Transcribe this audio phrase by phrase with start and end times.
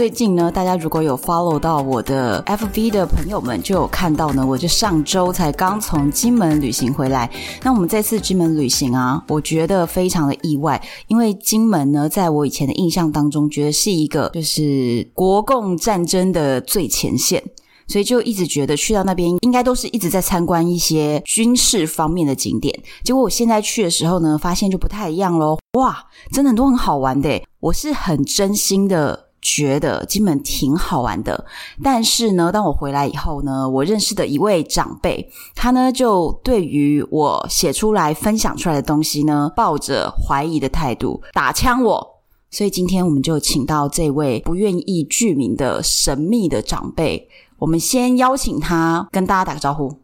[0.00, 7.30] 最近呢，大家如果有 follow 到我的 FB 的朋友们，就有看到呢，我就上周才刚从金门旅行回来。
[7.62, 17.44] 那我们这次金门旅行啊，我觉得非常的意外，因为金门呢，在我以前的印象当中，觉得是一个就是国共战争的最前线。
[17.86, 22.72] 所以就一直觉得去到那边应该都是一直在参观一些军事方面的景点，
[23.02, 25.58] 结果我现在去的时候呢，发现就不太一样喽。
[25.72, 25.98] 哇，
[26.32, 31.44] 真的都很好玩的，我是很真心的觉得金门挺好玩的。
[31.82, 42.06] 但是呢，当我回来以后呢，我认识的一位长辈，他呢就对于我写出来分享出来的东西呢，抱着怀疑的态度打枪我。
[42.50, 47.28] 所以今天我们就请到这位不愿意具名的神秘的长辈。
[47.58, 49.94] 我们先邀请他跟大家打个招呼。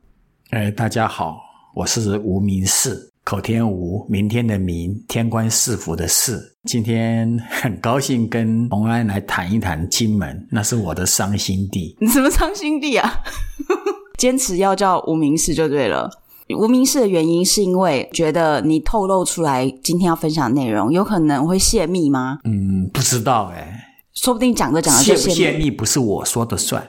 [0.51, 1.39] 哎，大家好，
[1.75, 6.41] 我是无名氏，口天吴，明天的明，天官赐福的赐。
[6.63, 11.97] 今天很高兴跟洪安来谈一谈金门，那是我的伤心地。
[12.01, 13.21] 你什么伤心地啊？
[14.17, 16.09] 坚持要叫无名氏就对了。
[16.57, 22.39] 无名氏的原因是因为觉得你透露出来今天要分享的内容有可能会泄密吗？
[22.45, 25.35] 嗯，不知道哎，说不定讲着讲着就泄密。
[25.35, 26.81] 泄不泄密不是我说的算。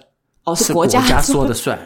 [0.43, 1.80] 哦，是国家，是国家说的算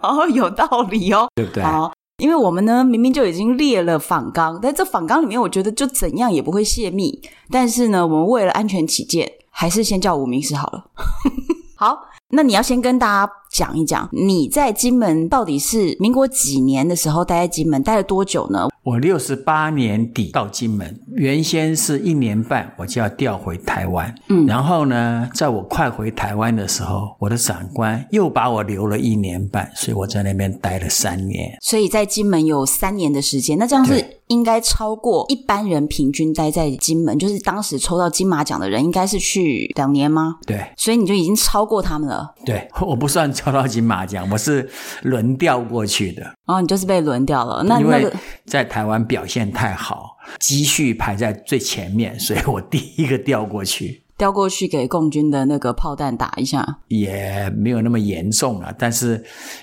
[0.00, 1.64] 哦，有道理哦，对不对？
[1.64, 7.20] 好，因为我们呢，明明就已经列了访纲，但这访纲里面，我觉得就怎样也不会泄密。
[7.50, 10.86] 但是呢，我们为了安全起见，还是先叫无名氏好了。
[11.76, 11.98] 好，
[12.30, 18.66] 那你要先跟大家讲一讲，你在金门到底是民国几年的时候待在金门，待了多久呢？
[18.86, 31.58] 我六十八年底到金门，原先是一年半我就要调回台湾，嗯，然后呢，在我快回台湾的时候，我的长官又把我留了一年半，所以我在那边待了三年。
[31.60, 40.36] 所以在金门有三年的时间，那这样是应该超过一般人平均待在金门，就是当时抽到金马奖的人，应该是去两年吗？
[40.46, 42.32] 对，所以你就已经超过他们了。
[42.44, 44.70] 对，我不算抽到金马奖，我是
[45.02, 46.35] 轮调过去的。
[46.46, 47.62] 哦，你就是被轮掉了。
[47.64, 48.10] 那因为
[48.46, 54.02] 在台湾表现太好，积蓄排在最前面，所以我第一个调过去。
[54.16, 58.74] 调过去给共军的那个炮弹打一下，也没有那么严重了。
[58.78, 59.22] 但是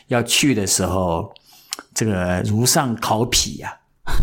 [0.10, 1.34] 要去的时候，
[1.96, 4.14] 这个如上考妣呀、 啊。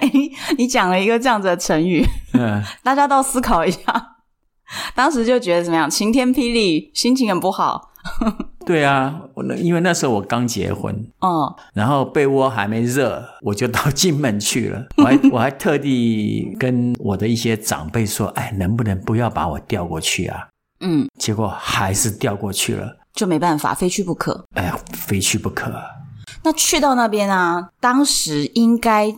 [0.00, 0.10] 哎，
[0.58, 4.16] 你讲了一个这样子的成语，嗯，大家都思考一下。
[4.96, 5.88] 当时就觉得怎么样？
[5.88, 7.91] 晴天霹雳，心情很不好。
[8.64, 14.86] 对啊，我那因为那时候我刚结婚，哦，然后被窝还没热，我就到金门去了。
[14.98, 20.48] 我还我还特地跟我的一些长辈说，哎，能不能不要把我调过去啊？
[20.80, 24.44] 嗯，结果还是调过去了，就没办法，非去不可。
[24.54, 25.72] 哎呀，非去不可。
[26.44, 29.14] 那去到那边啊，当时应该。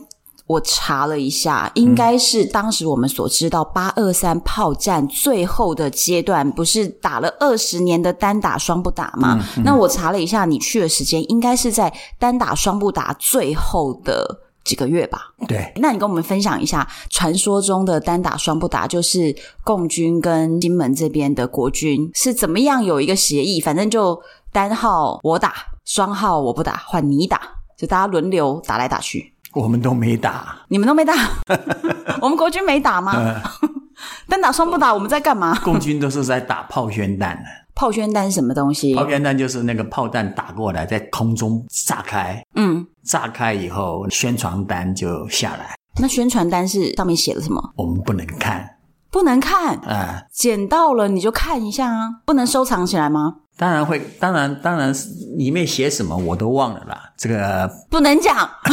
[0.47, 9.39] 我查了一下，应该是当时我们所知道八二三炮战最后的阶段，不是打了二十年的单打双不打吗？
[9.39, 15.33] 嗯嗯、那我查了一下，你去的时间应该是在单打双不打最后的几个月吧？
[15.47, 15.73] 对。
[15.77, 23.59] 那你跟我们分享一下，传说中的单打双不打，就是共军跟金门这边的国军是怎么样有一个协议？
[23.59, 27.41] 反正就单号我打，双号我不打，换你打，
[27.75, 29.34] 就大家轮流打来打去。
[29.55, 31.13] 我们都没打，你们都没打，
[32.21, 33.41] 我们国军没打吗？
[34.27, 35.57] 单打双不打，我们在干嘛？
[35.63, 37.41] 共军都是在打炮宣弹。
[37.73, 38.93] 炮宣弹是什么东西？
[38.93, 45.75] 炮宣弹就是那个炮弹打过来，在空中炸开，嗯，炸开以后，宣传单就下来。
[46.01, 47.61] 那宣传单是上面写了什么？
[47.77, 48.77] 我们不能看，
[49.09, 50.21] 不能看啊！
[50.33, 53.35] 捡到了你就看一下啊，不能收藏起来吗？
[53.57, 57.09] 当然会，当然，当然是里面写什么我都忘了啦。
[57.15, 58.35] 这个不能讲。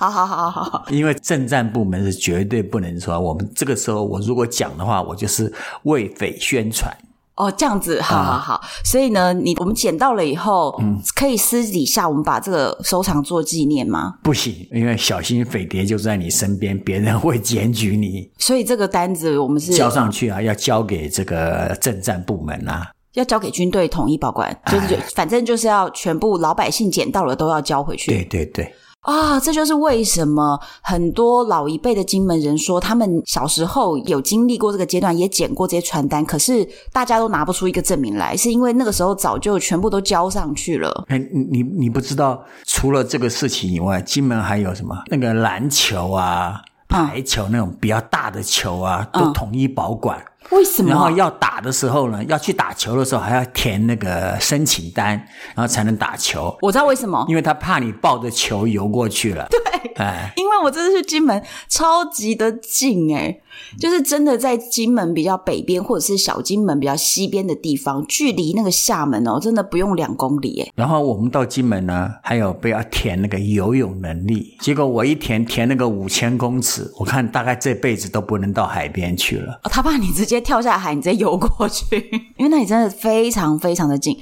[0.00, 3.20] 好好好好好，因为政战部门是绝对不能说。
[3.20, 5.52] 我们这个时候，我如果讲的话，我就是
[5.82, 6.90] 为匪宣传。
[7.36, 8.60] 哦，这样子，好好好。
[8.62, 14.14] 嗯、所以呢，你我们捡到了以后，嗯，可以私底下我们把这个收藏做纪念吗？
[14.22, 18.30] 不行，因为小心匪谍就在你身边，别人会检举你。
[18.38, 22.90] 所以这个单子我们是交上去啊，要交给这个政战部门啊。
[23.14, 28.10] 要交给军队统一保管，就是反正就是要全部老百姓捡到了都要交回去。
[28.10, 28.74] 对对对。
[29.02, 41.06] 啊，这就是为什么很多老一辈的金门人说，他们小时候有经历过这个阶段，也捡过这些传单，可是大家都拿不出一个证明来，是因为那个时候早就全部都交上去了。
[41.08, 44.94] 哎，你你不知道，除了这个事情以外，金门还有什么？
[45.06, 50.22] 那个篮球啊、排球那种比较大的球啊，嗯、都统一保管。
[50.50, 50.90] 为什么？
[50.90, 55.10] 然后要打的时候呢，要去打球的时候还要填那个申请单，
[55.54, 56.56] 然后才能打球。
[56.60, 59.46] 我知道为什么，因为他怕你抱着球游过去了。
[59.50, 63.40] 对，哎，因为我这次去金门超级的近哎。
[63.78, 70.72] 就是真的在金门比较北边，或者是小金门比较西边的地方，距离那个厦门哦，真的不用两公里诶。
[70.76, 79.52] 然后我们到金门呢，还有不要填那个游泳能力，结果我一填填那个五千公尺，我看大概这辈子都不能到海边去了。
[79.64, 81.96] 哦，他怕你直接跳下海，你直接游过去，
[82.36, 84.16] 因为那里真的非常非常的近。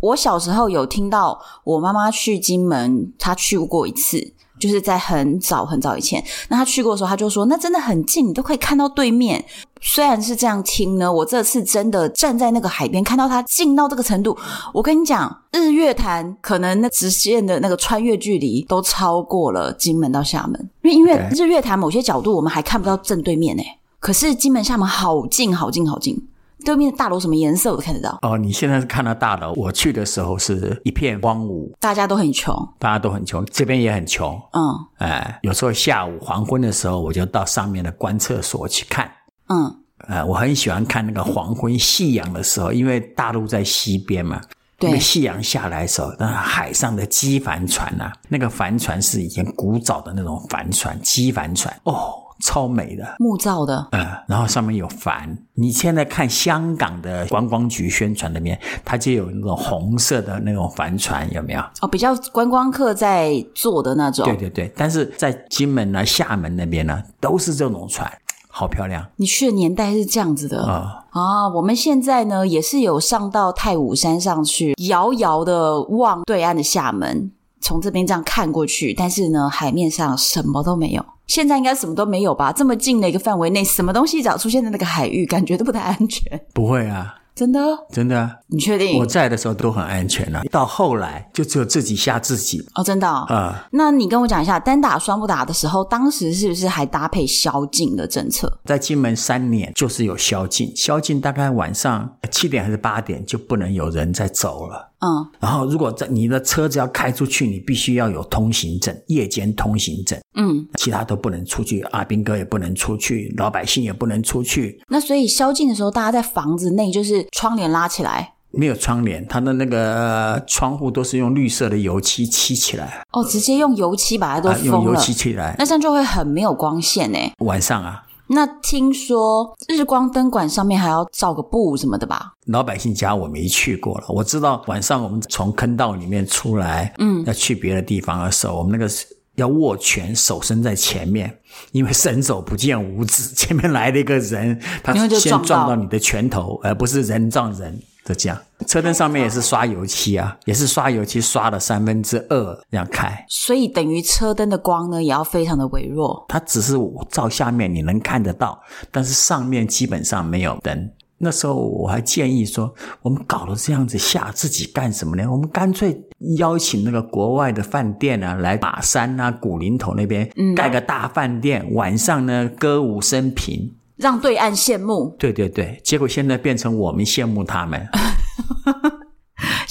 [0.00, 4.34] 我小时候有听到我妈妈去金门，她去过一次。
[4.58, 9.44] 就是在很早很早以前，那她去过的时候，她就说：“那真的很近，你都可以看到对面。”
[9.80, 14.36] 虽然是这样听呢，我这次真的站在那个海边，看到它近到这个程度，
[14.74, 26.28] 我跟你讲，日月潭可能那直线的那个穿越距离都超过了金门到厦门，因为因为日月潭某些角度我们还看不到正对面诶，可是金门厦门好近好近好近。
[26.64, 28.18] 对面的大楼什么颜色我都看得到。
[28.22, 29.52] 哦，你现在是看到大楼。
[29.54, 34.34] 我去的时候是一片荒芜，大家都很穷，大家都很穷，这边也很穷。
[34.52, 39.08] 嗯，哎，有时候下午黄昏的时候，我就到上面的观测所去看。
[39.48, 39.72] 嗯，
[40.08, 44.40] 哎，我很喜欢看那个黄昏夕阳的时候，因为大陆在西边嘛。
[44.80, 44.90] 对。
[44.90, 51.72] 那个夕阳下来的时候，那海上的机帆船呐、啊，那个帆船是以前古早的那种帆船，机帆船。
[51.84, 52.14] 哦。
[52.40, 55.36] 超美的木造的，嗯，然后上面有帆。
[55.54, 61.60] 你现在看香港的观光局宣传那边，它就有那种红色的那种帆船，有没有？
[61.80, 64.24] 哦，比较观光客在坐的那种。
[64.24, 68.10] 对对对，但是在金门呢、厦门那边呢，都是这种船，
[68.48, 69.04] 好漂亮。
[69.16, 71.48] 你去的年代是这样子的啊、嗯、啊！
[71.48, 81.04] 我们现在呢也是有上到太武山上去，遥遥的望对岸的厦门，从这边这样看过去，但是呢，海面上什么都没有。
[81.26, 82.52] 现在应该什么都没有吧？
[82.52, 86.40] 这么近的一个范围内，什么东西只要出现在那个海域，感觉都不太安全。
[86.54, 87.14] 不会啊。
[87.34, 87.60] 真的，
[87.92, 88.98] 真的，你确定？
[88.98, 92.66] 我在的时候都很安全了，到后来就只有自己吓自己。
[92.74, 93.26] 哦，真的、哦。
[93.28, 98.60] 啊、嗯，那你跟我讲一下，单打双不打的时候，当时是不是还搭配宵禁的政策？
[98.64, 104.92] 在金门三年就是有宵禁，宵禁大概晚上七点还是八点就不能有人再走了。
[105.00, 110.18] 嗯，然后如果在你的车子要开出去，你必须要有通行证，夜间通行证。
[110.34, 114.82] 嗯，其他都不能出去，阿兵哥也不能出去，老百姓也不能出去。
[114.88, 123.04] 那所以宵禁的时候，大家在房子内就是窗帘拉起来，没有窗帘，它的那个窗户都是用绿色的油漆漆起来。
[123.12, 127.18] 哦，直接用油漆把它都封了，用油漆起来，那这样就会很没有光线呢。
[127.38, 132.34] 晚上啊，那听说日光灯管上面还要罩个布什么的吧？
[132.46, 138.92] 老百姓家我没去过了，我知道晚上我们从坑道里面出来，嗯，要去别的地方的时候，我们那个。
[139.38, 141.32] 要握拳，手伸在前面，
[141.70, 143.22] 因为伸手不见五指。
[143.36, 148.38] 前面来了一个人，他先撞到你的拳头，而不是人撞人的这样。
[148.66, 153.24] 车灯上面也是刷油漆啊，也是刷油漆刷了三分之二这样开。
[153.28, 156.24] 所以等于车灯的光呢，也要非常的微弱。
[156.28, 156.74] 它只是
[157.10, 158.60] 照下面你能看得到，
[158.90, 160.90] 但是上面基本上没有灯。
[161.20, 162.72] 那时候我还建议说，
[163.02, 165.28] 我们搞了这样子吓自己干什么呢？
[165.28, 166.00] 我们干脆
[166.38, 175.14] 邀请那个国外的饭店啊，来马山啊、古林头那边盖个大饭店，嗯、晚上呢歌舞升平，让对岸羡慕。
[175.18, 177.86] 对对对，结果现在变成我们羡慕他们。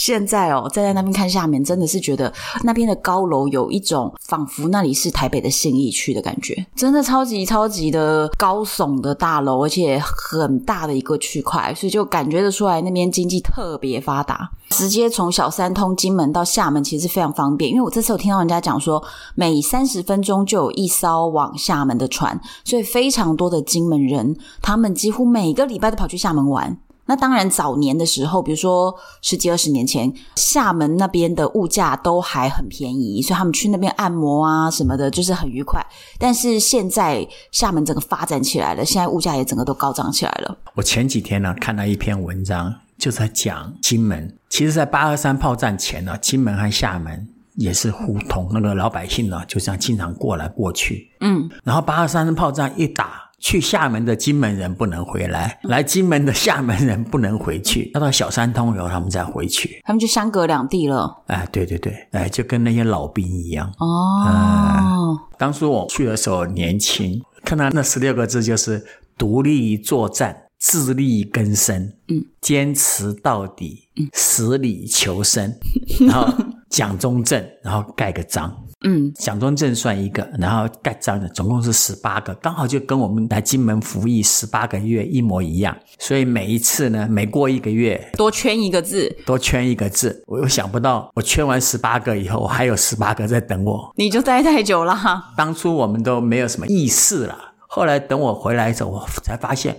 [0.08, 2.32] 现在哦，站在那边看下面，真的是觉得
[2.64, 14.50] 那边的高楼有一种仿佛那里是台北的信义区的感觉，真的超级超级的高耸的大楼，而且很大的一个区块，所以就感觉得出来那边经济特别发达。
[14.70, 19.04] 直接从小三通金门到厦门其实是非常方便，因为我这次有听到人家讲说，
[19.36, 26.78] 每三十分钟就有一艘往厦门的船，所以非常多的金门人，他们几乎每个礼拜都跑去厦门玩。
[27.08, 35.82] 那当然，早年的时候，比如说十几二十年前，厦门那边的物价都还很便宜，所以他们去那边按摩啊什么的，就是很愉快。
[36.20, 40.58] 但是现在厦门整个发展起来了，现在物价也整个都高涨起来了。
[40.76, 44.36] 我前几天呢看到一篇文章，就在讲金门。
[44.50, 51.10] 其实，在八二三炮战前呢，金门和厦门也是互通，那个老百姓呢就这样经常过来过去。
[51.22, 53.27] 嗯，然后八二三炮战一打。
[53.40, 61.24] 去厦门的金门人不能回来，来金门的厦门人不能回去，要到小三通以后他们再回去，他们就相隔两地了。
[61.28, 63.72] 哎，对对对，哎，就跟那些老兵一样。
[63.78, 68.84] 哦、嗯，当初我去的时候年轻，看到那十六个字就是
[69.18, 75.54] 独立作战，自力更生，嗯，坚持到底，嗯，死里求生，
[76.08, 76.34] 然后
[76.70, 78.52] 蒋中正，然后盖个章。
[78.84, 85.76] 嗯，蒋中正算一个，然后盖章的总共是十八个，刚好就跟我们来金门服役十八个月一模一样。
[85.98, 90.24] 所以每一次呢，每过一个月多圈一个字，多圈一个字。
[90.28, 93.92] 我又想不到，我圈完十八个以后，我还有十八个在等我。
[93.96, 95.34] 你就待太久了哈。
[95.36, 97.36] 当初我们都没有什么意识了，
[97.68, 99.76] 后来等我回来的时候，我才发现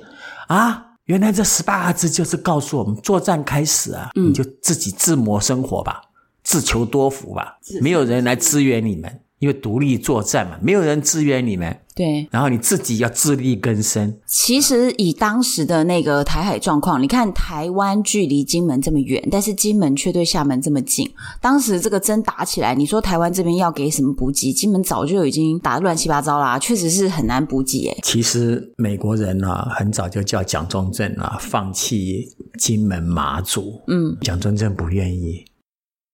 [0.49, 6.03] 啊，原来这十八个字就是告诉我们作战开始啊，嗯，你就自己自谋生活吧。
[6.49, 11.79] 自求多福吧，没有人来支援你们，因为独立作战嘛，没有人支援你们。
[11.95, 14.17] 对，然后你自己要自力更生。
[14.27, 21.07] 其实以当时的那个台海状况，你看台湾距离金门这么远，但是金门却对厦门这么近。
[21.43, 27.89] 当时这个真打起来，你说台湾这边要给什么补给，金门早就已经打得乱七八糟啦，确实是很难补给。
[27.89, 32.27] 诶其实美国人啊，很早就叫蒋中正啊放弃
[32.59, 33.83] 金门马祖。
[33.89, 35.45] 嗯，蒋中正不愿意。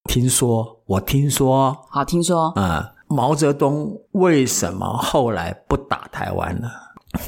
[0.04, 6.68] 听说，我听说，好听说，啊、嗯，毛泽东为什么后来不打台湾呢？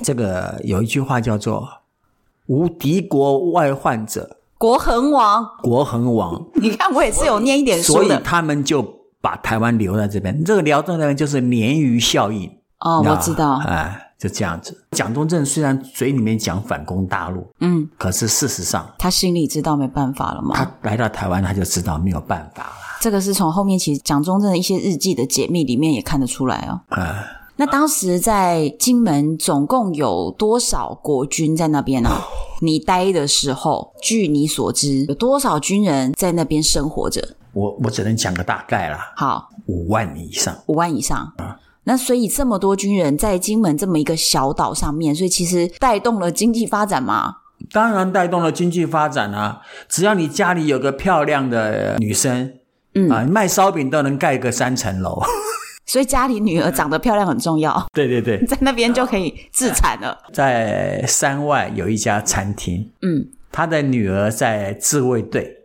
[0.02, 1.66] 这个有一句话叫做
[2.46, 5.46] “无敌国外患者，国恒亡”。
[5.62, 8.84] 国恒亡，你看我也是有念一点书的，所以他们就
[9.20, 10.44] 把台湾留在这边。
[10.44, 12.50] 这个留在那边就是鲶鱼效应。
[12.80, 14.02] 哦，我知道，哎。
[14.18, 20.54] 就这样子，蒋中正虽然嘴里面讲反攻大陆，嗯，可是事实上他心里知道没办法了吗？
[20.54, 22.70] 他来到台湾，他就知道没有办法了。
[23.00, 26.80] 这个是从后面其实蒋中正的一些日记的解密里面也看得出来哦。
[26.96, 27.14] 嗯，
[27.56, 32.08] 那当时在金门总共有多少国军在那边呢？
[32.08, 32.24] 啊？
[32.62, 37.36] 你待的时候，据你所知，有多少军人在那边生活着？
[37.52, 39.12] 我我只能讲个大概啦。
[39.14, 40.56] 好，五万以上。
[40.66, 41.30] 五万以上。
[41.36, 41.54] 嗯。
[41.88, 47.36] 那所以这么多军人在金门这么一个小岛上面，所以其实带动了经济发展嘛？
[47.72, 49.62] 当然带动了经济发展啊！
[49.88, 52.52] 只要你家里有个漂亮的女生，
[52.94, 55.22] 嗯啊，卖烧饼都能盖个三层楼。
[55.86, 57.86] 所以家里女儿长得漂亮很重要。
[57.94, 60.18] 对对对， 在那边就可以自产了。
[60.32, 65.56] 在山外有一家餐厅，嗯，他的女儿在自卫队，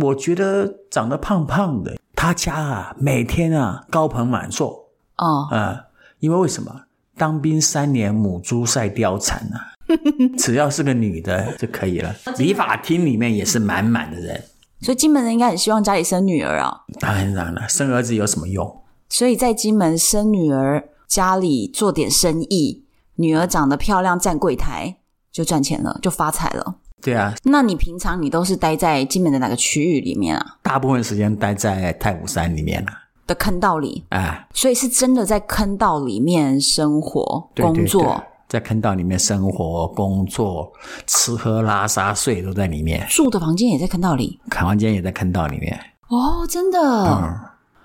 [0.00, 4.85] 我觉得长得胖胖的，他家啊每天啊高朋满座。
[5.16, 5.78] 哦，嗯，
[6.20, 6.82] 因为为什么
[7.16, 9.56] 当兵三年母猪赛貂蝉呢？
[10.36, 12.14] 只要是个女的就可以了。
[12.38, 14.42] 理发厅里面也是满满的人，
[14.80, 16.82] 所以金门人应该很希望家里生女儿啊。
[16.98, 18.82] 当然了，生儿子有什么用？
[19.08, 24.96] 所以在金门生女儿，家里做点生意，女儿长得漂亮，站柜台
[25.30, 26.78] 就赚钱了，就发财了。
[27.00, 30.56] 对啊，那你平常你都是待在金门的哪个区域里面啊？
[30.62, 33.05] 大部分时间待在太武山里面啊。
[33.26, 40.72] 的坑道里，哎，所以是真的在坑道里面生活、工作，在坑道里面生活、工作、
[41.06, 43.06] 吃喝拉撒睡都在里面。
[43.08, 45.78] 住的房间也在坑道里，房间也在坑道里面。
[46.08, 46.78] 哦，真的。
[46.80, 47.40] 嗯。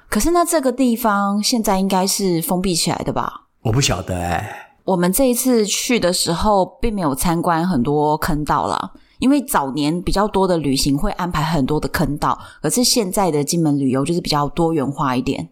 [0.09, 3.47] 可是那这个地方现在应该是封闭起来的吧？
[3.61, 4.67] 我不晓得哎。
[4.83, 8.91] 我们这一次去的时候，并没有参观很多坑道啦。
[9.21, 15.47] 因为早年比较多的旅行会安排很多的坑道，可是现在的金门旅游就是比较多元化一点。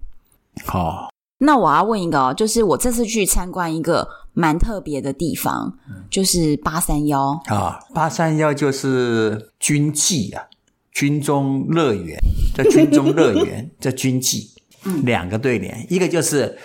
[0.65, 10.43] 好、哦，那我要问一个哦，就是我这次去参观一个蛮特别的地方，嗯、就是八三幺啊，八三幺就是军纪啊，
[10.91, 12.17] 军中乐园，
[12.55, 14.49] 在军中乐园 在军纪，
[14.83, 16.57] 嗯、两个对联，一个就是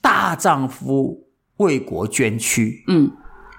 [0.00, 3.10] 大丈夫为国捐躯，嗯。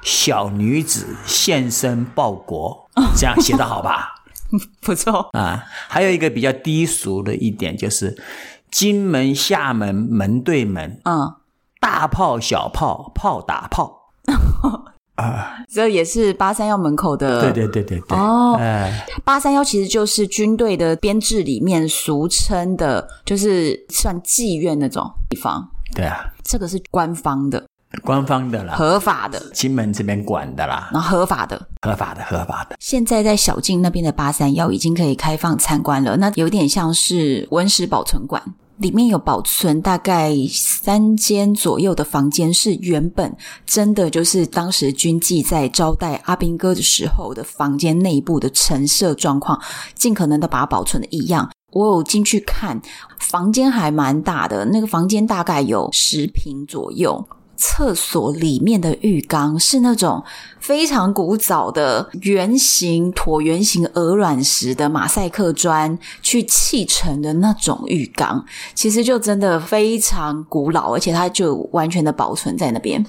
[0.05, 4.13] 小女子献身报国，这样写的好吧？
[4.81, 5.65] 不错啊。
[5.87, 8.15] 还有一个比较低俗的一点，就是
[8.69, 11.33] 金门、厦门门对门，嗯，
[11.81, 14.11] 大炮小炮炮打炮
[15.17, 17.41] 啊，这也是八三幺门口的。
[17.41, 18.15] 对对对对对。
[18.17, 25.71] 哦，哎，八三幺其实就是军队的编制里面俗称的，就是算妓院那种地方。
[25.95, 27.65] 对啊，这个是官方的。
[28.03, 32.75] 官方的啦，合法的，金门这边管的啦，然后合法的，合法的，合法的。
[32.79, 38.41] 现在在小径那边的八三幺已经可以开放参观了，那有点像是文史保存馆，
[38.77, 43.35] 里面有保存大概三间左右的房间，是原本
[43.65, 49.59] 真的就是当时军纪在招待阿兵哥的时候的房间内部的陈设状况，
[49.93, 51.49] 尽可能的把它保存的一样。
[51.71, 52.81] 我有进去看，
[53.19, 57.27] 房间还蛮大的，那个房间大概有十平左右。
[57.55, 60.23] 厕所里面的浴缸是那种
[60.59, 73.05] 非常古早的圆形、椭圆形鹅卵石的马赛克砖去砌成的那种浴缸，其实就真的非常古老，而且它就完全的保存在那边。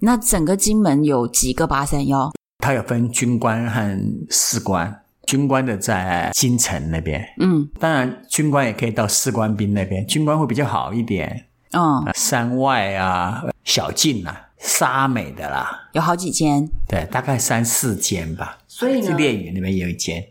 [0.00, 2.30] 那整个金门有几个八三幺？
[2.58, 3.98] 它有分军官和
[4.30, 5.02] 士官。
[5.26, 11.47] 军官的在金城那边，嗯，当然军官也可以到士官兵那边，军官会比较好一点。
[11.72, 18.58] 嗯，山外啊，小径啊，沙美的啦，有好几间，对，大概三四间吧。
[18.66, 20.24] 所以呢，烈屿那边也有一间，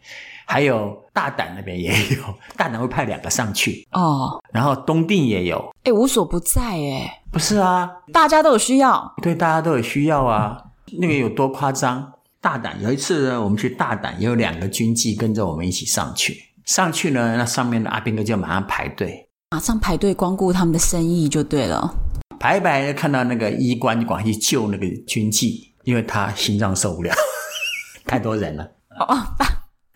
[0.45, 2.21] 还有大胆那边也有，
[2.55, 4.41] 大胆会派两个上去哦。
[4.51, 10.63] 然后东定也有，哎，无所不在哎，不是啊，大家都有需要，对，大家都有需要啊。
[10.99, 12.13] 那个有多夸张？
[12.39, 16.43] 大胆有一次呢，我们去大胆，也有两个军妓跟着我们一起上去。
[16.63, 21.89] 上去呢，那上面的阿兵哥就马上排队，马上排队光顾他们的生意就对了。
[22.37, 27.15] 排一排，看到那个医官就赶去救那个军妓，因为他心脏受不了，
[28.05, 28.69] 太多人了。
[28.99, 29.17] 哦，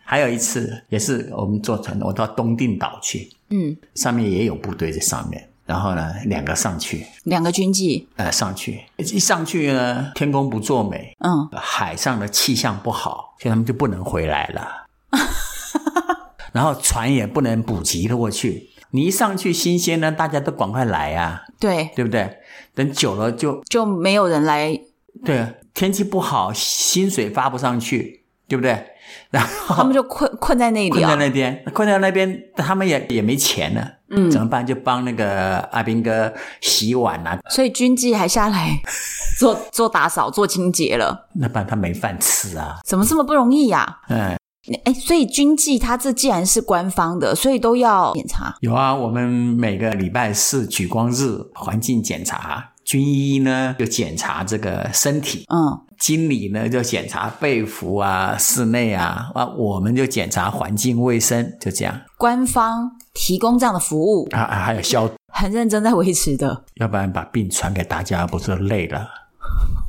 [0.06, 5.50] 还有一次也是我们坐船，我到东定岛去，嗯，上面也有部队在上面。
[5.66, 14.88] 然后呢，两个上去，两个军妓，呃，上去一上去呢，天公不作美，嗯，海上的气象不好，所以他们就不能回来了。
[16.52, 22.38] 然后船也不能补给过去，你一上去新鲜呢，大家都赶快来啊，对，对不对？
[22.76, 24.80] 等久了就就没有人来，
[25.26, 28.88] 对，天气不好，薪水发不上去，对不对？
[29.30, 34.66] 然后他们就困困在那里，困在那边，困在那边，他们也也没钱了，嗯，怎么办？
[34.66, 37.38] 就帮那个阿斌哥洗碗啊。
[37.50, 38.80] 所以军纪还下来
[39.38, 41.28] 做做打扫、做清洁了。
[41.34, 42.80] 那不然他没饭吃啊？
[42.86, 44.00] 怎么这么不容易呀？
[44.08, 44.38] 嗯，
[44.84, 48.56] 哎，所以军纪它这既然是官方的，所以都要检查。
[48.62, 52.68] 有啊，我们每个礼拜四举光日环境检查。
[52.84, 62.02] 军医呢就检查这个身体，嗯，经理呢就检查被服啊、室内啊，啊，我们就检查环境卫生，就这样。
[62.18, 69.08] 官方提供这样的服务啊，还有消，很认真在维持的，要不然把病传给大家，不是累了？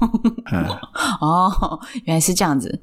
[0.53, 0.65] 嗯，
[1.21, 2.83] 哦，原来是这样子。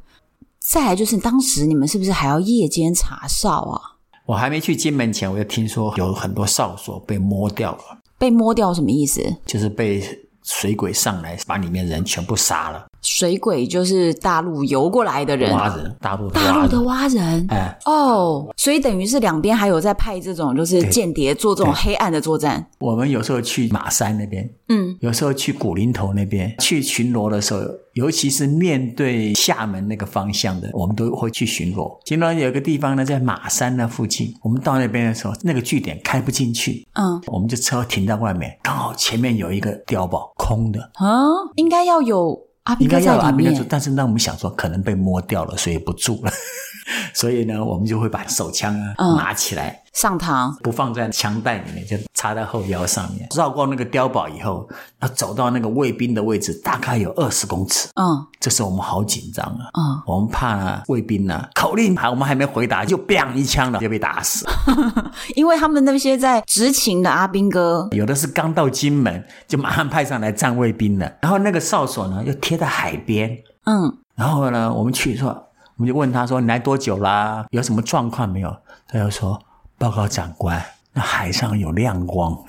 [0.72, 3.82] 再来就是，当时你们是不是还要夜间查哨啊？
[4.28, 7.82] 我还没去金门前，我就听说有很多哨所被摸掉了。
[8.20, 9.20] 被摸掉什么意思？
[9.48, 10.04] 就是被
[10.43, 12.86] 水鬼上来，把里面人全部杀了。
[13.02, 17.46] 水鬼就是大陆游过来的人，蛙人，大陆大陆的蛙人。
[17.50, 22.66] 哎，哦，所以等于是两边还有在派这种就是间谍做这种黑暗的作战。
[22.80, 27.62] 我们有时候去马山那边，嗯，有时候去古林头那边去巡逻的时候，
[27.94, 31.98] 尤其是面对厦门那个方向的，我们都会去巡逻。
[32.06, 41.08] 巡逻有个地方呢，在马山那附近，我们到那边的时候，那个据点开不进去，嗯，我们就车停在外面，刚好前面有一个碉堡空的，啊，
[41.56, 42.49] 应该要有。
[42.69, 46.32] 阿兵哥在里面，应该要有阿兵哥住，但是那我们想说可能被摸掉了，所以不住了。
[47.13, 53.28] 所以呢，我们就会把手枪啊、嗯、拿起来上膛，不放在枪袋里面，就插在后腰上面。
[53.36, 54.67] 绕过那个碉堡以后，
[55.02, 57.89] 要走到那个卫兵的位置，大概有二十公尺。
[57.95, 59.69] 嗯，这时候我们好紧张啊。
[59.73, 64.45] 嗯，我们怕卫兵呢、啊、口令还我们还没回答，就 bang 一枪了，就被打死。
[65.36, 73.38] 因为他们那些在执勤的阿兵哥，有的是刚到金门就马上派上来站卫兵了，然后那个哨所呢又贴在海边。
[73.65, 75.45] 嗯，然后呢，我们去说。
[75.78, 77.45] 我们就问他说：“你来多久啦？
[77.52, 78.54] 有什么状况没有？”
[78.86, 79.41] 他就说
[79.80, 80.62] ：“报告长官，
[80.92, 82.38] 那海上有亮光。”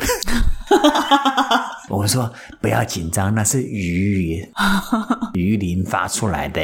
[1.88, 4.46] 我们说：“不要紧张，那是鱼
[5.34, 6.60] 鱼鳞发出来的。”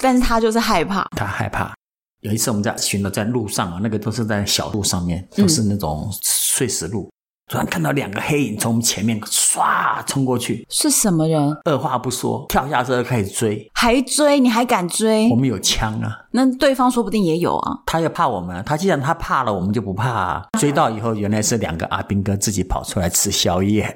[0.00, 1.74] 但是他就是害怕，他害怕。
[2.20, 7.10] 有一次我们在巡逻在路上啊，那个都是在小路上面，都是那种碎石路。
[7.46, 11.54] 嗯突然看到两个黑影从我们前面唰冲过去，是什么人？
[11.64, 14.40] 二话不说，跳下车开始追，还追？
[14.40, 15.28] 你还敢追？
[15.30, 17.80] 我们有枪啊，那对方说不定也有啊。
[17.84, 20.46] 他也怕我们，他既然他怕了，我们就不怕啊。
[20.58, 23.92] 追到以后，原来是两个阿兵哥自己跑出来吃宵夜，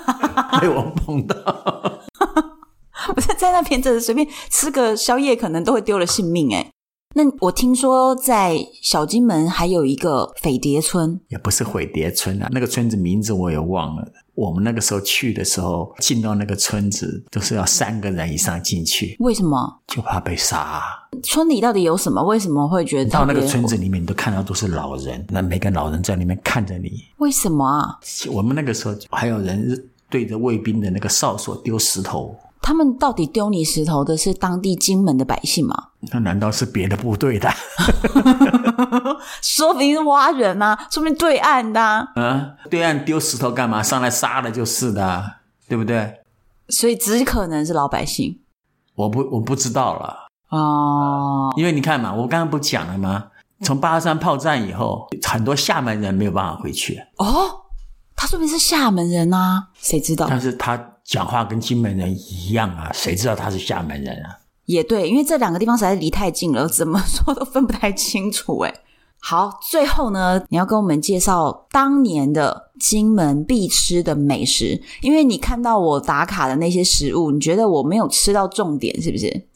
[0.60, 1.36] 被我们碰到。
[3.14, 6.66] 不是在那边，这随便吃个宵夜，可能都会丢了性命哎。
[7.16, 14.06] 那我听说在小金门还有一个匪谍村，也不是匪谍村啊，那个村子名字我也忘了。
[14.34, 19.16] 我们那个时候去的时候，进到那个村子都是要三个人以上进去。
[19.20, 19.56] 为什么？
[19.86, 20.82] 就怕被杀。
[21.22, 22.22] 村里到底有什么？
[22.22, 27.02] 为什么会觉得到那个村子里面，你都看到都是老人，那每个老人在里面看着你。
[27.16, 27.98] 为什么啊？
[28.30, 32.36] 我们那个时候还有人对着卫兵的那个哨所丢石头。
[32.60, 35.76] 他们到底丢你石头的是当地金门的百姓吗？
[36.12, 37.48] 那难道是别的部队的？
[39.42, 42.06] 说不定是蛙人啊，说不定对岸的啊。
[42.16, 43.82] 啊，对岸丢石头干嘛？
[43.82, 45.32] 上来杀了就是的。
[45.68, 46.20] 对不对？
[46.68, 48.38] 所以只可能是老百姓。
[48.94, 53.26] 我不我不知道了哦，因为你看嘛，我刚刚不讲了吗？
[53.62, 57.02] 从八二三炮战以后，很多厦门人没有办法回去。
[57.16, 57.50] 哦，
[58.14, 60.28] 他说明是厦门人啊，谁知道？
[60.30, 64.38] 但是他讲话跟金门人一样啊，谁知道他是厦门人啊？
[64.66, 68.58] 也对，因为这两个地方实在是离太近了，怎么说都分不太清楚。
[68.60, 68.74] 诶
[69.18, 79.48] 好，最后呢，你要跟我们介绍当年的金门必吃的美食，因为你看到我打卡的那些食物，你觉得我没有吃到重点，是不是？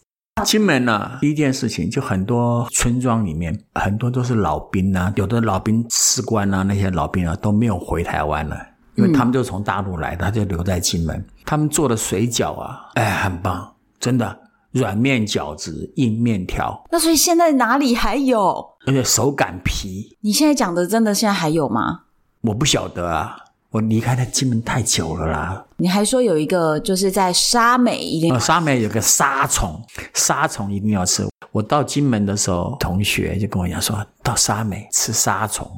[0.44, 8.56] 金门呢、啊，第一件事情就很多村庄里面很多都是老兵啊，有的老兵士官啊，那些老兵啊都没有回台湾了，
[8.96, 11.22] 因为他们就从大陆来的，他就留在金门。
[11.44, 14.36] 他们做的水饺啊，哎，很棒，真的。
[14.72, 18.64] 软面饺子、硬面条，那所以现在哪里还有？
[18.86, 20.16] 而且手擀皮。
[20.20, 22.02] 你现在讲的真的现在还有吗？
[22.42, 23.36] 我不晓得啊，
[23.70, 25.64] 我离开了金门太久了啦。
[25.76, 29.82] 你还说有一个就是在沙美一定，沙美有个沙虫，
[30.14, 31.28] 沙虫一定要吃。
[31.52, 35.68] 我到金门的时候，同学就跟我讲说，到沙美吃沙虫。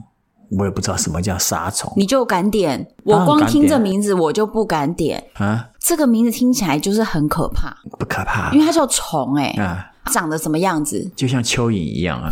[0.58, 2.86] 我也不知道什么叫沙虫，你就敢点？
[3.04, 5.70] 我光听这名字我就不敢点啊！
[5.82, 11.10] 这个名字听起来就是很可怕，不可怕，因为它叫虫哎、欸、啊，长得什么样子？
[11.16, 12.30] 就像蚯蚓一样啊，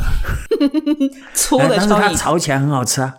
[1.34, 3.14] 粗的蚯蚓，但是它炒起来很好吃啊。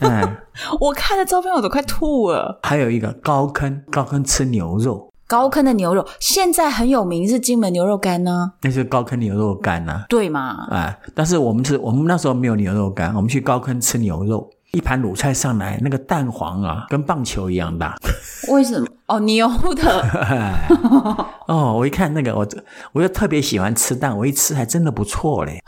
[0.00, 0.36] 嗯，
[0.80, 2.58] 我看的照片我都快吐了。
[2.62, 5.10] 还有一个高坑，高坑吃牛肉。
[5.28, 8.52] 高坑的牛肉现在很有名，是金门牛肉干呢、啊。
[8.62, 10.66] 那是高坑牛肉干呐、啊，对嘛？
[10.70, 17.96] 啊，但是我们是我们那时候没有牛肉干，我们去高坑吃牛肉，一盘卤菜上来，那个蛋黄啊，跟棒球一样大。
[18.48, 18.86] 为什么？
[19.06, 20.06] 哦，牛的。
[21.48, 22.46] 哦，我一看那个，我
[22.92, 25.62] 我就特别喜欢吃蛋，我一吃还真的不错嘞。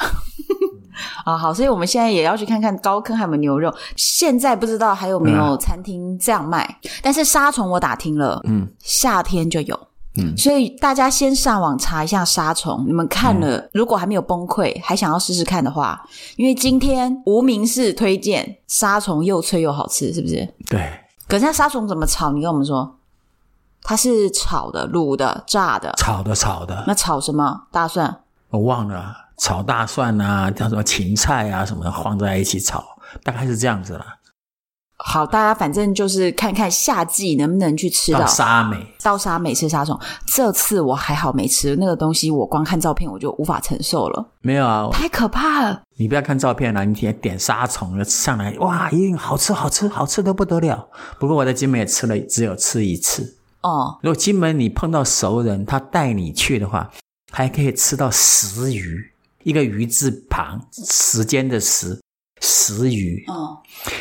[1.25, 3.75] 啊， 好，所以我们现在也要去看看高坑还有没有牛肉。
[3.97, 12.85] 现在不知道还有没有餐厅这样卖，嗯、但是沙虫我打听了，嗯，夏天就有，嗯，所以大家先上网查一下沙虫。
[12.87, 16.05] 你们看了，嗯、如果还没有崩溃，还想要试试看的话，
[16.37, 20.53] 因为今天无名氏推荐沙虫又脆又好吃，是不是？
[20.69, 20.91] 对。
[21.29, 22.33] 可是那沙虫怎么炒？
[22.33, 22.99] 你跟我们说，
[23.83, 25.93] 它是炒的、卤的、炸的？
[25.97, 26.85] 炒的，炒的。
[26.87, 27.63] 那炒什么？
[27.71, 28.21] 大蒜？
[28.51, 29.15] 我忘了。
[29.41, 32.85] 炒大蒜啊，叫什么芹菜啊，什么的放在一起炒，
[33.23, 34.18] 大概是这样子啦。
[34.99, 39.99] 好，大家反正就是看看夏季能不能去吃到，沙美，到沙美吃沙虫。
[40.27, 44.29] 这次我还好没吃那个东西，我光看照片我就无法承受了。
[44.41, 45.83] 没有啊，太可怕了。
[45.97, 50.89] 你不要看照片啊，你点点沙虫上来，哇，一定好吃，好吃，好吃的不得了。
[51.21, 53.37] 不过我在金门也吃了，只有吃一次。
[53.63, 56.91] 哦，如果金门你碰到熟人，他带你去的话，
[57.31, 59.13] 还可以吃到石鱼。
[59.45, 61.99] 一个鱼字旁，时间的时，
[62.41, 63.25] 石鱼。
[63.27, 63.59] 哦，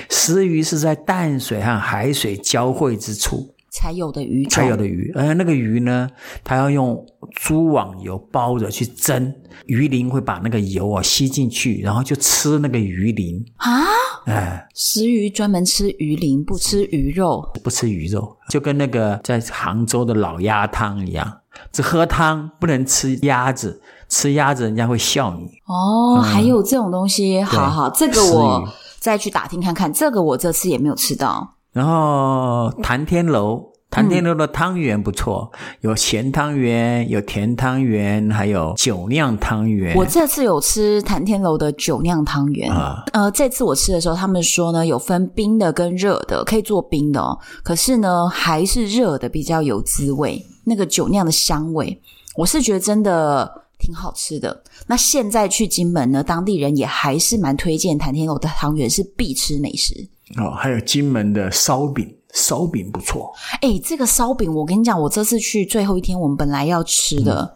[0.10, 5.12] 石鱼是在淡水和海水交汇之处才有的鱼，才有的鱼。
[5.16, 6.10] 而那个鱼呢，
[6.44, 9.34] 它要用猪网油包着去蒸，
[9.66, 13.84] 鱼鳞会把那个油啊吸进去，然后就吃那个鱼鳞啊。
[14.26, 23.82] 哎，石鱼专门吃鱼鳞，不吃鱼肉，不吃鱼肉，就跟那个在杭州的老鸭汤一样，只喝汤，不能吃鸭子。
[24.10, 26.22] 吃鸭子，人家会笑你哦。
[26.22, 28.68] 还有这种东西，嗯、好好，这个我
[29.00, 29.92] 再去打听看看。
[29.92, 31.56] 这个我这次也没有吃到。
[31.74, 39.96] 然后谭天楼，谭天楼的汤圆不错，嗯、有咸汤圆，有甜汤圆，还有酒酿汤圆。
[39.96, 43.04] 我这次有吃谭天楼的酒酿汤圆啊。
[43.14, 47.38] 呃，这次我吃的时候，他们说呢，有分冰的跟热的，可以做冰的哦。
[47.62, 52.02] 可是呢，还是热的比较有滋味，那个酒酿的香味，
[52.36, 53.67] 我是觉得真的。
[53.80, 54.64] 挺好吃的。
[54.86, 59.94] 那现在去金门呢，当地人也还是蛮推荐谭天狗的汤圆是必吃美食
[60.38, 60.52] 哦。
[60.52, 63.34] 还有金门的烧饼，烧饼不错。
[63.62, 67.52] 哎，这个烧饼，我跟你讲，我这次去最后一天，我们本来要吃的，嗯、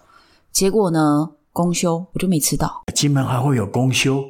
[0.51, 2.83] 结果呢，公休，我就没吃到。
[2.93, 4.23] 金门还会有公休？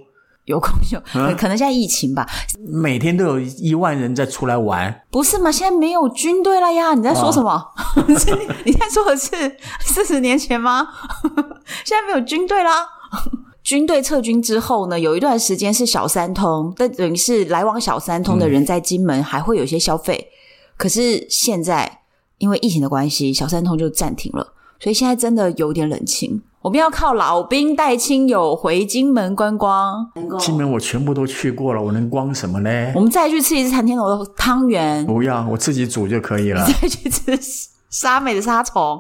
[0.46, 2.28] 有空就， 嗯、可能现在疫情吧，
[2.68, 5.52] 每天都有一万人在出来玩，不是吗？
[5.52, 6.94] 现在没有军队了呀！
[6.94, 7.52] 你在说什么？
[7.96, 8.04] 哦、
[8.66, 9.30] 你在说的是
[9.86, 10.88] 四十年前吗？
[11.86, 12.88] 现在没有军队啦。
[13.64, 20.18] 军队撤军之后呢，有一段时间是小三通，但等于是来往小三通的人在金门还会有一些消费。
[20.18, 20.34] 嗯、
[20.78, 22.00] 可是现在
[22.40, 26.42] 因为疫情的关系，小三通就暂停了，所以现在真的有点冷清。
[26.64, 30.08] 我们要靠老兵带亲友回金门观光。
[30.40, 32.92] 金门我全部都去过了，我能光什么呢？
[32.94, 35.04] 我们再去吃一次谭天楼的汤圆。
[35.08, 36.64] 不要，我自己煮就可以了。
[36.68, 37.36] 再去吃
[37.90, 39.00] 沙美的沙虫，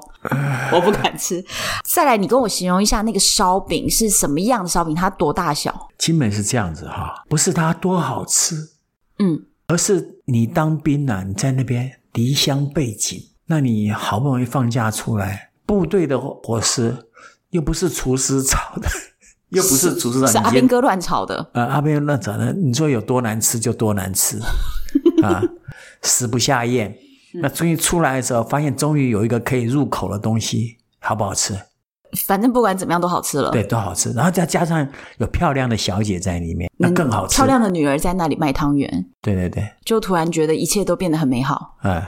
[0.73, 1.45] 我不敢吃。
[1.85, 4.95] 再来，你跟我形容一下那个烧饼是什么样的烧饼？
[4.95, 5.87] 它多大小？
[5.99, 8.55] 金门是这样子哈，不是它多好吃，
[9.19, 13.19] 嗯，而是你当兵啊，你在那边离乡背井。
[13.45, 17.09] 那你好不容易放假出来，部队的伙食
[17.51, 18.89] 又不是厨师炒的，
[19.49, 21.49] 又不是厨师炒的，是阿斌哥乱炒的。
[21.53, 24.39] 呃，阿斌哥乱炒的，你说有多难吃就多难吃
[25.23, 25.41] 啊，
[26.01, 26.93] 食不下咽。
[27.35, 31.57] 那终于出来的时候，发现终于有一个可以入口的东西，好不好吃？
[32.25, 33.51] 反正不管怎么样都好吃了。
[33.51, 34.11] 对，都好吃。
[34.11, 34.85] 然后再加上
[35.17, 37.37] 有漂亮的小姐在里面，那更好吃。
[37.37, 39.05] 漂亮的女儿在那里卖汤圆。
[39.21, 41.77] 对对对，就突然觉得一切都变得很美好。
[41.83, 42.01] 嗯，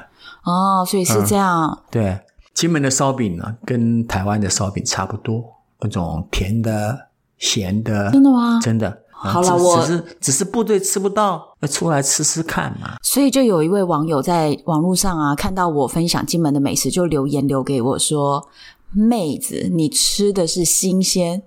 [0.43, 1.71] 哦，所以是这样。
[1.71, 2.19] 嗯、对，
[2.53, 5.43] 金门的烧饼呢，跟台湾的烧饼差不多，
[5.81, 8.11] 那种甜的、咸的。
[8.11, 8.59] 真的吗？
[8.61, 8.99] 真的。
[9.11, 12.95] 好了，我只是只是部队吃不到，要出来吃吃看嘛。
[13.01, 18.49] 所以就有一位网友在网络上啊，看到我分享金门的美食，就留言留给我说
[18.91, 21.41] ：“妹子，你吃的是新鲜，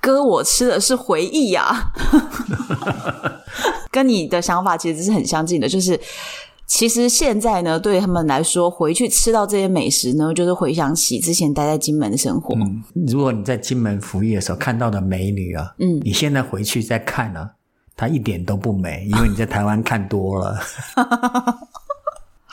[0.00, 1.92] 哥我吃的是回忆呀。”
[3.90, 6.00] 跟你的想法其实是很相近的，就是。
[6.66, 12.54] 其实现在呢，对他们来说，回去吃到这些美食呢，就是回想起之前待在金门的生活。
[12.56, 17.50] 嗯，如果你在金门服役的时候看到的美女啊，嗯，你现在回去再看呢，
[17.96, 20.58] 她一点都不美，因为你在台湾看多了。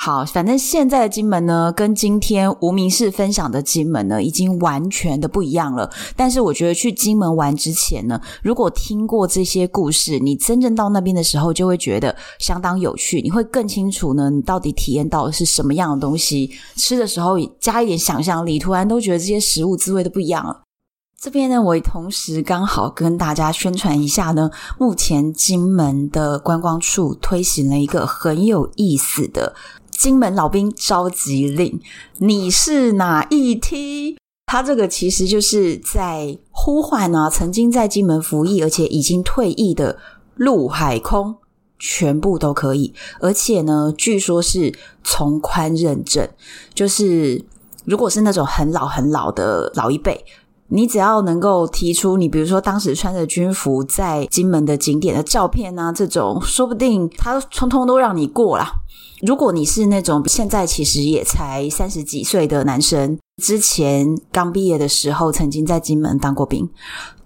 [0.06, 5.90] 好，反正现在的金门呢，跟今天无名氏分享的金门呢，已经完全的不一样了。
[6.18, 13.22] 但是我觉得去金门玩之前呢，如果听过这些故事，你真正到那边的时候，就会觉得相当有趣。
[13.22, 16.52] 你会更清楚呢，你到底体验到的是什么样的东西。
[16.76, 20.64] 吃的时候加一点想象力，突然都觉得这些食物滋味都不一样了。
[21.18, 29.56] 这边呢，我同时刚好跟大家宣传一下呢，目前金门的观光处推行了一个很有意思的。
[29.94, 31.80] 金门老兵召集令，
[32.18, 34.18] 你是哪一梯？
[34.48, 39.98] 他这个其实就是在呼唤啊，曾经在金门服役而且已经退役的
[40.36, 41.36] 陆海空，
[41.80, 42.94] 全部都可以。
[43.20, 46.28] 而且呢，据说是从宽认证，
[46.74, 47.44] 就是
[47.86, 50.26] 如果是那种很老很老的老一辈，
[50.70, 58.72] 你只要能够提出你，比如说当时穿着军服在金门的景点的照片啊，这种说不定他通通都让你过啦。
[59.22, 66.70] 如果你是那种现在其实也才三十几岁的男生，之前刚毕业的时候曾经在金门当过兵，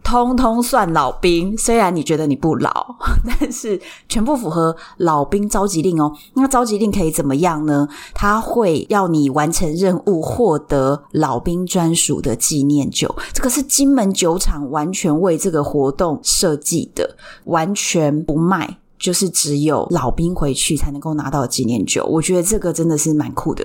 [0.08, 1.54] 通通算老兵。
[1.58, 2.96] 虽然你觉得你不老，
[3.28, 6.10] 但是全部符合老兵召集令哦。
[6.34, 7.86] 那召集令可以怎么样呢？
[8.14, 13.14] 他会要你完成任务，获得老兵专属的纪念酒。
[13.34, 18.78] 这个是金门酒厂完全为这个活动设计的，完全不卖。
[18.98, 23.64] 就是只有老兵回去才能够拿到纪念酒，我觉得这个真的是蛮酷的。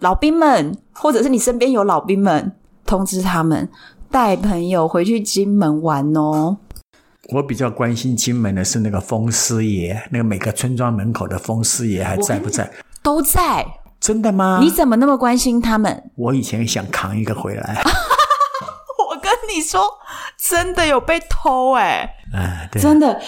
[0.00, 2.52] 老兵们，或者是你身边有老兵们，
[2.84, 3.66] 通知他们
[4.14, 6.56] 带朋友回去金门玩哦。
[7.32, 12.70] 我比较关心金门的是那个风师爷，那个每个村庄门口的风师爷还在不在？
[13.02, 13.66] 都在。
[13.98, 14.60] 真的吗？
[14.62, 16.12] 你怎么那么关心他们？
[16.14, 17.82] 我以前想扛一个回来。
[19.10, 19.82] 我跟你说，
[20.38, 22.38] 真的有被偷哎、欸！
[22.38, 23.20] 啊，对，真的。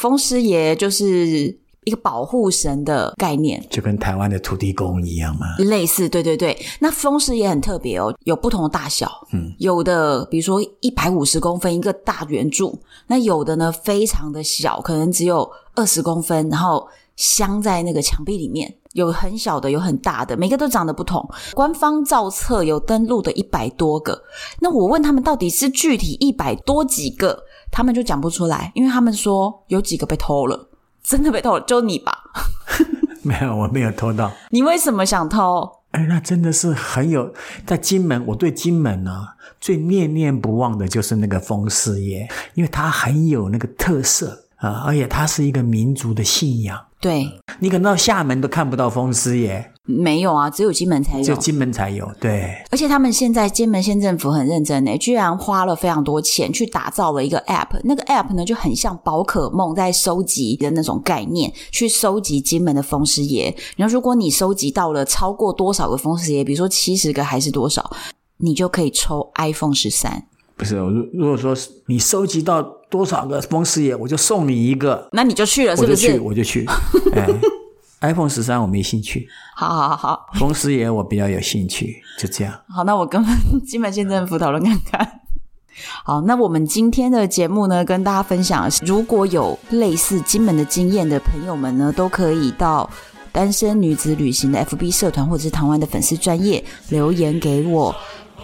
[0.00, 5.56] 风师爷就是一个保护神的概念，就跟台湾的土地公一样吗？
[5.58, 6.56] 类似，对对对。
[6.80, 18.74] 那风狮也很特别哦，有不同的大小，嗯，有的比如说一百五十公分一个大圆柱，那有的呢非常的小，可能只有二十公分，然后镶在那个墙壁里面。
[18.92, 21.26] 有很小的，有很大的，每个都长得不同。
[21.54, 24.22] 官方造册有登录的一百多个，
[24.60, 27.42] 那我问他们到底是具体一百多几个？
[27.70, 30.68] 他们就讲不出来，因为他们说有几个被偷了，
[31.02, 32.16] 真的被偷了，就你吧？
[33.22, 34.32] 没有，我没有偷到。
[34.50, 35.70] 你为什么想偷？
[35.92, 37.32] 哎，那真的是很有，
[37.66, 39.28] 在金门，我对金门呢
[39.60, 46.80] 最念念不忘的就是那个风师爷，因为他很有那个特色啊，而且他是一个民族的信仰。
[47.00, 49.71] 对，你可能到厦门都看不到风师爷。
[49.84, 52.08] 没有啊，只有金门才有，只有金门才有。
[52.20, 57.80] 对，而且他们现在金门县政府很认真呢，居然花了非常多钱去打造了一个 App。
[57.82, 63.52] 那个 App 呢，就很像宝可梦在收集的那种概念，去收集金门的风师爷。
[63.76, 67.90] 然后，如果你收集到了超过多少个风师爷，比如说七十个还是多少，
[68.38, 70.28] 你就可以抽 iPhone 十三。
[70.56, 75.08] 不是，如如果说你收集到多少个风师爷，我就送你一个。
[75.10, 76.20] 那你就去了，是不是？
[76.20, 77.16] 我就去，我就去。
[77.16, 77.26] 哎
[78.02, 82.52] iPhone 十三我没兴趣，好好好好，风师爷我比较有兴趣，就这样。
[82.68, 83.24] 好，那我跟
[83.64, 85.20] 金门县政府讨论看看。
[86.04, 92.90] 好，那我们今天的节目呢，跟大家分享，如果有类似金门的经验的朋友们呢，都可以到
[93.30, 97.94] 单身女子旅行的 FB 社团或者是台湾的粉丝专业留言给我。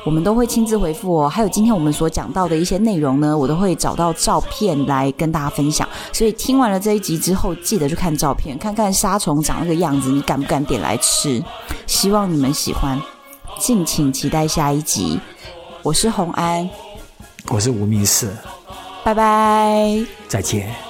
[0.09, 5.87] 我们都会亲自回复哦，还有今天我们所讲到的一些内容呢，我都会找到照片来跟大家分享。
[6.14, 11.44] 所以听完了这一集之后，记得去看照片，看看沙虫长那个样子，你敢不敢点来吃？
[11.87, 12.99] 希望你们喜欢。
[13.59, 15.21] 敬请期待下一集。
[15.83, 16.66] 我是洪安，
[17.49, 18.35] 我是吴明世，
[19.05, 20.88] 拜拜，再见。